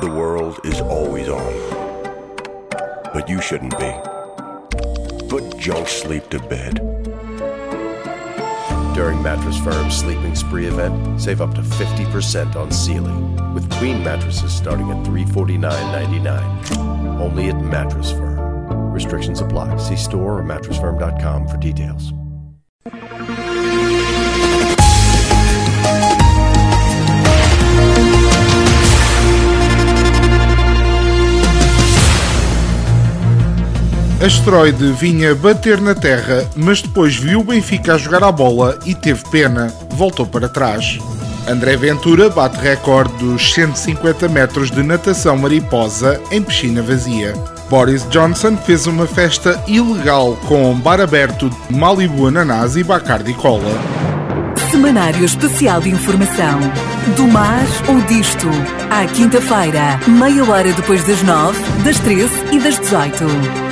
[0.00, 1.54] The world is always on.
[3.14, 3.90] But you shouldn't be.
[5.28, 6.74] Put junk sleep to bed.
[8.94, 13.14] During Mattress Firm's Sleeping Spree event, save up to 50% on Sealy,
[13.54, 17.18] with queen mattresses starting at $349.99.
[17.18, 18.92] Only at Mattress Firm.
[18.92, 19.78] Restrictions apply.
[19.78, 22.12] See store or mattressfirm.com for details.
[34.22, 38.94] Asteroide vinha bater na Terra, mas depois viu o Benfica a jogar a bola e
[38.94, 39.74] teve pena.
[39.96, 41.00] Voltou para trás.
[41.48, 47.34] André Ventura bate recorde dos 150 metros de natação mariposa em piscina vazia.
[47.68, 53.74] Boris Johnson fez uma festa ilegal com bar aberto de Malibu Ananás e Bacardi Cola.
[54.70, 56.60] Semanário Especial de Informação.
[57.16, 58.48] Do mar ou disto.
[58.88, 63.71] À quinta-feira, meia hora depois das nove, das treze e das dezoito.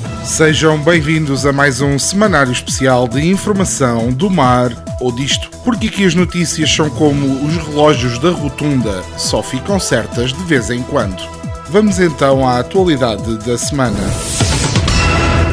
[0.23, 6.05] Sejam bem-vindos a mais um semanário especial de informação do mar ou disto, porque aqui
[6.05, 11.21] as notícias são como os relógios da rotunda, só ficam certas de vez em quando.
[11.69, 13.97] Vamos então à atualidade da semana.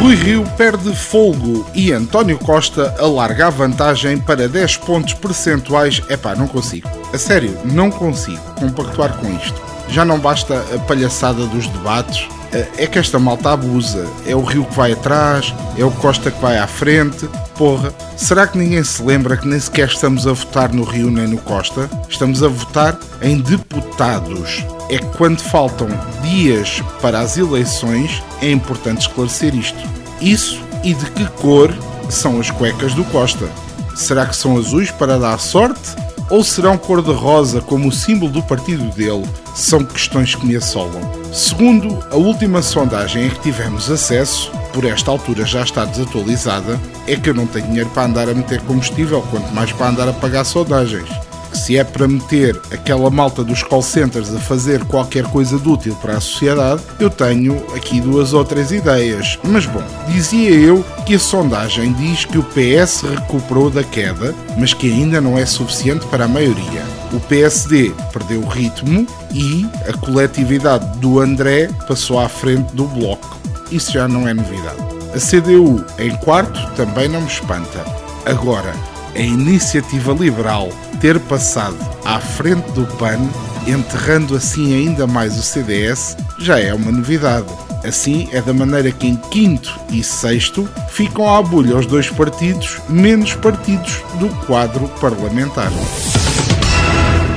[0.00, 6.02] Rui Rio perde folgo e António Costa alarga a vantagem para 10 pontos percentuais.
[6.08, 6.88] Epá, não consigo.
[7.12, 9.60] A sério, não consigo compactuar com isto.
[9.88, 14.06] Já não basta a palhaçada dos debates, é que esta malta abusa.
[14.26, 17.28] É o Rio que vai atrás, é o Costa que vai à frente.
[17.56, 21.26] Porra, será que ninguém se lembra que nem sequer estamos a votar no Rio nem
[21.26, 21.88] no Costa?
[22.08, 24.64] Estamos a votar em deputados.
[24.88, 25.88] É quando faltam
[26.22, 29.78] dias para as eleições, é importante esclarecer isto.
[30.20, 31.76] Isso e de que cor
[32.08, 33.48] são as cuecas do Costa?
[33.96, 35.96] Será que são azuis para dar sorte?
[36.30, 39.24] Ou serão cor-de-rosa como o símbolo do partido dele?
[39.54, 41.00] São questões que me assolam.
[41.32, 47.16] Segundo a última sondagem em que tivemos acesso, por esta altura já está desatualizada, é
[47.16, 50.12] que eu não tenho dinheiro para andar a meter combustível, quanto mais para andar a
[50.12, 51.08] pagar sondagens
[51.56, 55.96] se é para meter aquela malta dos call centers a fazer qualquer coisa de útil
[55.96, 59.38] para a sociedade, eu tenho aqui duas ou três ideias.
[59.42, 64.74] Mas bom, dizia eu que a sondagem diz que o PS recuperou da queda, mas
[64.74, 66.84] que ainda não é suficiente para a maioria.
[67.12, 73.38] O PSD perdeu o ritmo e a coletividade do André passou à frente do Bloco.
[73.70, 74.80] Isso já não é novidade.
[75.14, 77.84] A CDU em quarto também não me espanta.
[78.24, 78.74] Agora,
[79.16, 80.68] a iniciativa liberal
[81.00, 83.18] ter passado à frente do PAN,
[83.66, 87.46] enterrando assim ainda mais o CDS, já é uma novidade.
[87.84, 92.78] Assim é da maneira que em quinto e sexto ficam à bulha os dois partidos
[92.88, 95.70] menos partidos do quadro parlamentar.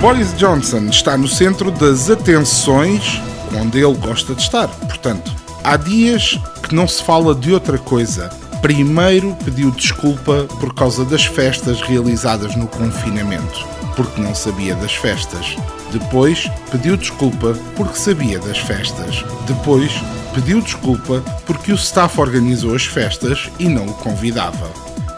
[0.02, 3.22] Boris Johnson está no centro das atenções
[3.60, 4.68] onde ele gosta de estar.
[4.68, 5.32] Portanto,
[5.64, 8.30] há dias que não se fala de outra coisa.
[8.62, 13.66] Primeiro pediu desculpa por causa das festas realizadas no confinamento,
[13.96, 15.56] porque não sabia das festas.
[15.92, 19.24] Depois pediu desculpa porque sabia das festas.
[19.48, 19.92] Depois
[20.34, 24.70] pediu desculpa porque o staff organizou as festas e não o convidava.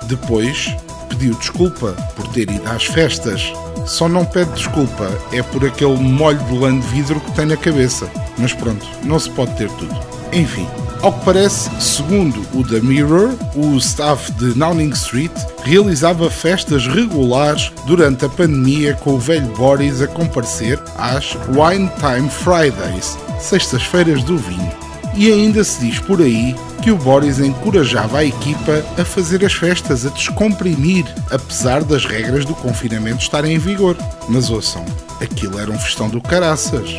[0.03, 0.75] Depois
[1.09, 3.51] pediu desculpa por ter ido às festas.
[3.87, 7.57] Só não pede desculpa é por aquele molho de lã de vidro que tem na
[7.57, 8.07] cabeça.
[8.37, 9.99] Mas pronto, não se pode ter tudo.
[10.31, 10.67] Enfim,
[11.01, 15.31] ao que parece, segundo o The Mirror, o staff de Downing Street
[15.63, 22.29] realizava festas regulares durante a pandemia com o velho Boris a comparecer às Wine Time
[22.29, 24.71] Fridays, sextas-feiras do vinho.
[25.15, 29.53] E ainda se diz por aí que o Boris encorajava a equipa a fazer as
[29.53, 33.97] festas, a descomprimir, apesar das regras do confinamento estarem em vigor.
[34.29, 34.85] Mas ouçam,
[35.19, 36.89] aquilo era um festão do caraças.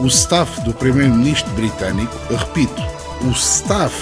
[0.00, 2.82] O staff do primeiro-ministro britânico, repito,
[3.24, 3.94] o staff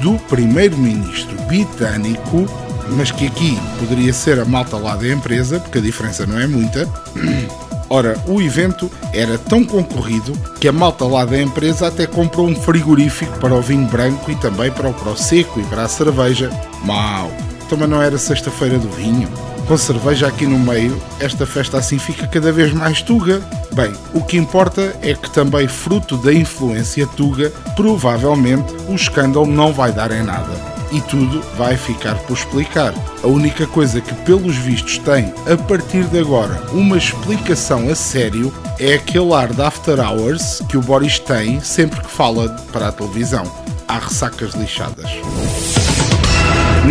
[0.00, 2.46] do primeiro-ministro britânico,
[2.90, 6.46] mas que aqui poderia ser a malta lá da empresa, porque a diferença não é
[6.46, 6.88] muita.
[7.88, 12.56] Ora, o evento era tão concorrido que a malta lá da empresa até comprou um
[12.56, 16.50] frigorífico para o vinho branco e também para o prosecco e para a cerveja.
[16.84, 17.30] Mau!
[17.68, 19.28] Também não era sexta-feira do vinho.
[19.66, 23.42] Com cerveja aqui no meio, esta festa assim fica cada vez mais tuga.
[23.72, 29.72] Bem, o que importa é que também fruto da influência tuga, provavelmente o escândalo não
[29.72, 32.94] vai dar em nada e tudo vai ficar por explicar.
[33.24, 38.52] A única coisa que, pelos vistos, tem a partir de agora uma explicação a sério
[38.78, 42.92] é aquele ar de after hours que o Boris tem sempre que fala para a
[42.92, 43.44] televisão.
[43.88, 45.10] Há ressacas lixadas.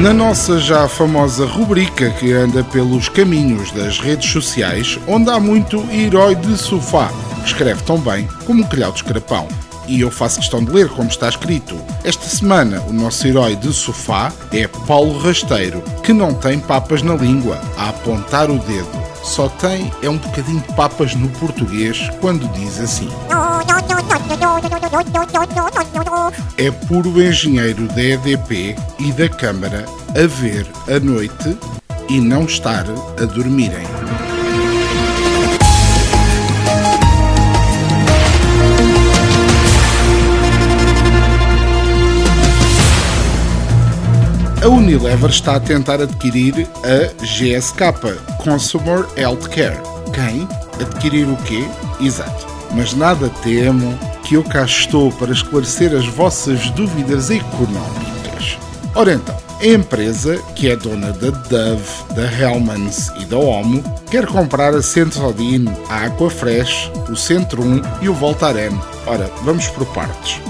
[0.01, 5.85] Na nossa já famosa rubrica que anda pelos caminhos das redes sociais, onde há muito
[5.89, 7.09] herói de sofá,
[7.41, 9.47] que escreve tão bem como um calhau de escrapão
[9.87, 11.75] e eu faço questão de ler como está escrito.
[12.03, 17.15] Esta semana, o nosso herói de sofá é Paulo Rasteiro, que não tem papas na
[17.15, 19.05] língua, a apontar o dedo.
[19.23, 23.09] Só tem é um bocadinho de papas no português quando diz assim.
[26.57, 31.57] É puro engenheiro da EDP e da Câmara a ver a noite
[32.09, 32.85] e não estar
[33.21, 33.85] a dormirem.
[44.65, 47.83] a Unilever está a tentar adquirir a GSK,
[48.43, 49.79] Consumer Healthcare.
[50.11, 50.47] Quem?
[50.81, 51.63] Adquirir o quê?
[52.01, 52.54] Exato.
[52.75, 58.57] Mas nada temo que eu cá estou para esclarecer as vossas dúvidas económicas.
[58.93, 63.81] Ora então, a empresa, que é dona da Dove, da Hellmann's e da Omo,
[64.11, 68.77] quer comprar a Centrodine, a Aquafresh, o Centro 1 e o Voltaren.
[69.07, 70.41] Ora, vamos por partes.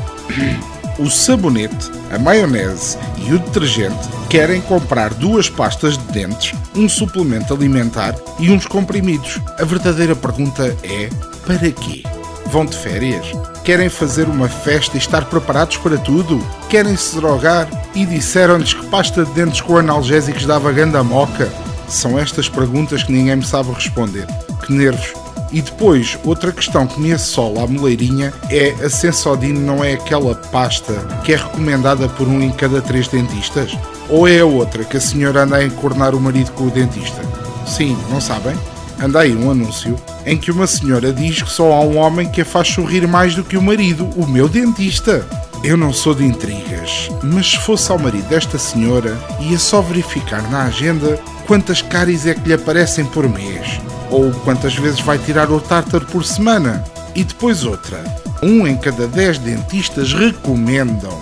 [0.97, 7.53] o sabonete, a maionese e o detergente querem comprar duas pastas de dentes, um suplemento
[7.53, 9.39] alimentar e uns comprimidos.
[9.59, 11.09] A verdadeira pergunta é:
[11.45, 12.03] para quê?
[12.47, 13.25] Vão de férias?
[13.63, 16.39] Querem fazer uma festa e estar preparados para tudo?
[16.69, 17.67] Querem se drogar?
[17.93, 21.51] E disseram-lhes que pasta de dentes com analgésicos dava ganda moca?
[21.87, 24.27] São estas perguntas que ninguém me sabe responder.
[24.65, 25.13] Que nervos!
[25.51, 30.35] E depois, outra questão que me assola à moleirinha é a Sensodine não é aquela
[30.35, 30.93] pasta
[31.23, 33.77] que é recomendada por um em cada três dentistas?
[34.09, 37.21] Ou é a outra que a senhora anda a encornar o marido com o dentista?
[37.65, 38.55] Sim, não sabem?
[39.01, 42.41] Anda aí um anúncio em que uma senhora diz que só há um homem que
[42.41, 45.25] a faz sorrir mais do que o marido, o meu dentista.
[45.63, 50.41] Eu não sou de intrigas, mas se fosse ao marido desta senhora, ia só verificar
[50.49, 55.51] na agenda quantas cáries é que lhe aparecem por mês ou quantas vezes vai tirar
[55.51, 56.83] o tártaro por semana.
[57.15, 58.03] E depois outra.
[58.43, 61.17] Um em cada dez dentistas recomendam.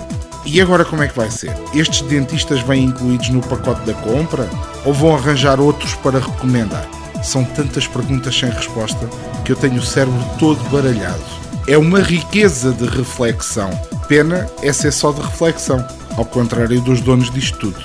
[0.46, 1.56] E agora como é que vai ser?
[1.74, 4.50] Estes dentistas vêm incluídos no pacote da compra?
[4.84, 6.86] Ou vão arranjar outros para recomendar?
[7.24, 9.10] São tantas perguntas sem resposta
[9.44, 11.24] que eu tenho o cérebro todo baralhado.
[11.68, 13.70] É uma riqueza de reflexão.
[14.08, 15.84] Pena é ser só de reflexão,
[16.18, 17.80] ao contrário dos donos disto tudo.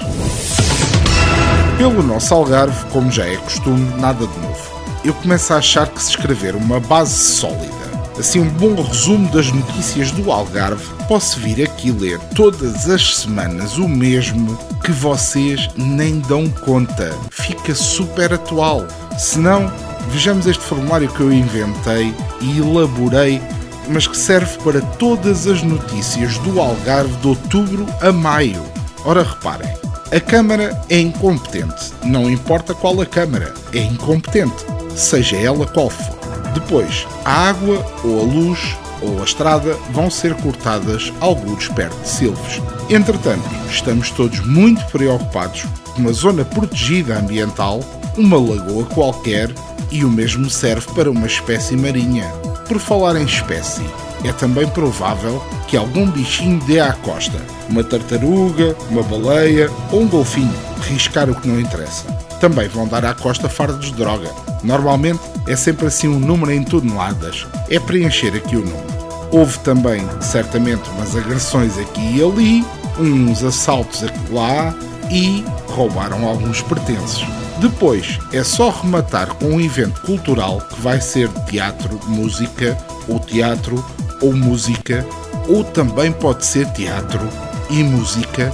[1.78, 6.02] Pelo nosso Algarve, como já é costume, nada de novo eu começo a achar que
[6.02, 7.78] se escrever uma base sólida,
[8.19, 13.79] assim um bom resumo das notícias do Algarve, posso vir aqui ler todas as semanas
[13.79, 17.15] o mesmo que vocês nem dão conta.
[17.31, 18.87] Fica super atual.
[19.19, 19.73] Se não,
[20.11, 23.41] vejamos este formulário que eu inventei e elaborei
[23.89, 28.63] mas que serve para todas as notícias do Algarve de outubro a maio.
[29.05, 29.73] Ora, reparem,
[30.13, 31.93] a Câmara é incompetente.
[32.05, 36.18] Não importa qual a Câmara, é incompetente, seja ela qual for.
[36.59, 42.09] Depois, a água ou a luz ou a estrada vão ser cortadas alguns perto de
[42.09, 42.61] Silves.
[42.91, 47.79] Entretanto, estamos todos muito preocupados com uma zona protegida ambiental,
[48.17, 49.53] uma lagoa qualquer
[49.93, 52.27] e o mesmo serve para uma espécie marinha.
[52.67, 53.85] Por falar em espécie,
[54.25, 60.09] é também provável que algum bichinho dê à costa, uma tartaruga, uma baleia ou um
[60.09, 62.28] golfinho, riscar o que não interessa.
[62.40, 64.30] Também vão dar à costa fardos de droga.
[64.62, 67.47] Normalmente é sempre assim um número em toneladas.
[67.68, 68.99] É preencher aqui o número.
[69.30, 72.64] Houve também, certamente, umas agressões aqui e ali,
[72.99, 74.75] uns assaltos aqui lá
[75.11, 77.25] e roubaram alguns pertences.
[77.61, 82.78] Depois é só rematar com um evento cultural que vai ser teatro, música,
[83.09, 83.85] ou teatro,
[84.23, 85.04] ou música,
[85.49, 87.21] ou também pode ser teatro
[87.68, 88.52] e música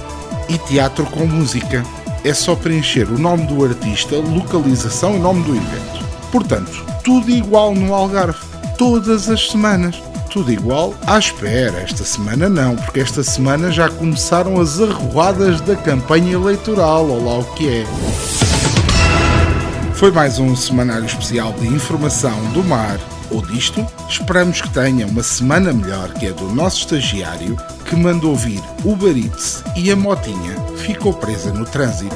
[0.49, 1.83] e teatro com música.
[2.25, 6.03] É só preencher o nome do artista, localização e nome do evento.
[6.31, 8.39] Portanto, tudo igual no Algarve,
[8.79, 10.01] todas as semanas.
[10.31, 11.81] Tudo igual à espera.
[11.81, 17.37] Esta semana não, porque esta semana já começaram as arruadas da campanha eleitoral, ou lá
[17.37, 17.85] o que é.
[19.93, 22.97] Foi mais um semanário especial de informação do mar
[23.31, 23.85] ou disto.
[24.09, 28.97] Esperamos que tenha uma semana melhor que a do nosso estagiário que mandou vir o
[29.07, 32.15] Eats e a motinha ficou presa no trânsito.